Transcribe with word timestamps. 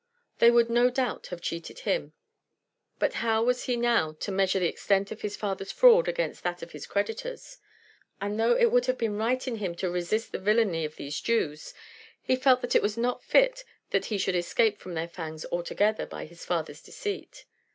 They 0.39 0.49
would 0.49 0.67
no 0.71 0.89
doubt 0.89 1.27
have 1.27 1.41
cheated 1.41 1.81
him. 1.81 2.13
But 2.97 3.13
how 3.21 3.43
was 3.43 3.65
he 3.65 3.75
now 3.75 4.13
to 4.21 4.31
measure 4.31 4.57
the 4.57 4.67
extent 4.67 5.11
of 5.11 5.21
his 5.21 5.37
father's 5.37 5.71
fraud 5.71 6.07
against 6.07 6.41
that 6.41 6.63
of 6.63 6.71
his 6.71 6.87
creditors? 6.87 7.59
And 8.19 8.39
though 8.39 8.55
it 8.57 8.71
would 8.71 8.87
have 8.87 8.97
been 8.97 9.15
right 9.17 9.47
in 9.47 9.57
him 9.57 9.75
to 9.75 9.91
resist 9.91 10.31
the 10.31 10.39
villany 10.39 10.85
of 10.85 10.95
these 10.95 11.19
Jews, 11.21 11.75
he 12.19 12.35
felt 12.35 12.61
that 12.61 12.73
it 12.75 12.81
was 12.81 12.97
not 12.97 13.23
fit 13.23 13.63
that 13.91 14.05
he 14.05 14.17
should 14.17 14.35
escape 14.35 14.79
from 14.79 14.95
their 14.95 15.07
fangs 15.07 15.45
altogether 15.51 16.07
by 16.07 16.25
his 16.25 16.43
father's 16.45 16.81
deceit. 16.81 17.45